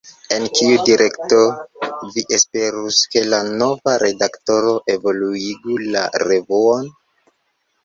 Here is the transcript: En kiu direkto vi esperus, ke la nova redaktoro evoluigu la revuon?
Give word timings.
En 0.35 0.43
kiu 0.59 0.77
direkto 0.85 1.41
vi 2.15 2.23
esperus, 2.37 3.03
ke 3.17 3.23
la 3.35 3.43
nova 3.61 3.95
redaktoro 4.07 4.73
evoluigu 4.97 5.79
la 5.85 6.05
revuon? 6.27 6.93